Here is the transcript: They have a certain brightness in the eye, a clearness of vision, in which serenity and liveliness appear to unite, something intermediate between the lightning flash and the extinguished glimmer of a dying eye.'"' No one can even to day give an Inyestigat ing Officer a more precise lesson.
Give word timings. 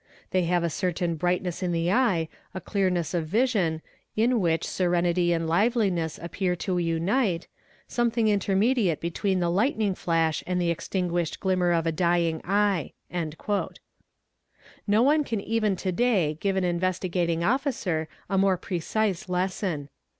They 0.31 0.45
have 0.45 0.63
a 0.63 0.69
certain 0.71 1.13
brightness 1.15 1.61
in 1.61 1.71
the 1.71 1.91
eye, 1.91 2.27
a 2.55 2.59
clearness 2.59 3.13
of 3.13 3.27
vision, 3.27 3.83
in 4.15 4.39
which 4.41 4.65
serenity 4.65 5.31
and 5.31 5.45
liveliness 5.47 6.17
appear 6.19 6.55
to 6.55 6.79
unite, 6.79 7.47
something 7.87 8.27
intermediate 8.27 8.99
between 8.99 9.41
the 9.41 9.51
lightning 9.51 9.93
flash 9.93 10.43
and 10.47 10.59
the 10.59 10.71
extinguished 10.71 11.39
glimmer 11.39 11.71
of 11.71 11.85
a 11.85 11.91
dying 11.91 12.41
eye.'"' 12.43 12.93
No 14.87 15.03
one 15.03 15.23
can 15.23 15.39
even 15.39 15.75
to 15.75 15.91
day 15.91 16.35
give 16.39 16.55
an 16.55 16.63
Inyestigat 16.63 17.29
ing 17.29 17.43
Officer 17.43 18.07
a 18.27 18.39
more 18.39 18.57
precise 18.57 19.29
lesson. 19.29 19.87